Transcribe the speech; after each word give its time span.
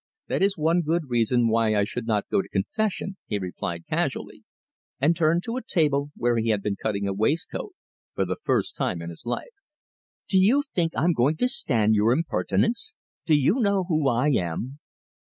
"That 0.29 0.41
is 0.41 0.57
one 0.57 0.81
good 0.81 1.09
reason 1.11 1.47
why 1.47 1.75
I 1.75 1.83
should 1.83 2.07
not 2.07 2.27
go 2.27 2.41
to 2.41 2.49
confession," 2.49 3.17
he 3.27 3.37
replied 3.37 3.85
casually, 3.87 4.43
and 4.99 5.15
turned 5.15 5.43
to 5.43 5.57
a 5.57 5.61
table 5.63 6.09
where 6.17 6.37
he 6.39 6.49
had 6.49 6.63
been 6.63 6.75
cutting 6.75 7.07
a 7.07 7.13
waistcoat 7.13 7.73
for 8.15 8.25
the 8.25 8.37
first 8.43 8.75
time 8.75 9.03
in 9.03 9.11
his 9.11 9.27
life. 9.27 9.53
"Do 10.27 10.39
you 10.43 10.63
think 10.73 10.93
I'm 10.97 11.13
going 11.13 11.37
to 11.37 11.47
stand 11.47 11.93
your 11.93 12.13
impertinence? 12.13 12.93
Do 13.27 13.35
you 13.39 13.59
know 13.59 13.83
who 13.83 14.09
I 14.09 14.29
am?" 14.29 14.79